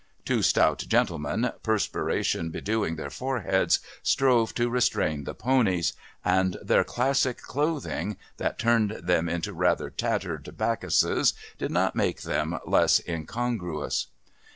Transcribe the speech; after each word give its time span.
Two 0.25 0.41
stout 0.41 0.79
gentlemen, 0.87 1.51
perspiration 1.61 2.49
bedewing 2.49 2.95
their 2.95 3.11
foreheads, 3.11 3.79
strove 4.01 4.51
to 4.55 4.67
restrain 4.67 5.25
the 5.25 5.35
ponies, 5.35 5.93
and 6.25 6.57
their 6.59 6.83
classic 6.83 7.37
clothing, 7.37 8.17
that 8.37 8.57
turned 8.57 8.97
them 9.03 9.29
into 9.29 9.53
rather 9.53 9.91
tattered 9.91 10.57
Bacchuses, 10.57 11.35
did 11.59 11.69
not 11.69 11.95
make 11.95 12.23
them 12.23 12.57
less 12.65 12.99
incongruous. 13.07 14.07